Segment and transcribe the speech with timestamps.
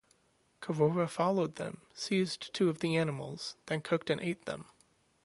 [0.63, 4.65] Karora followed them, seized two of the animals, then cooked and ate them.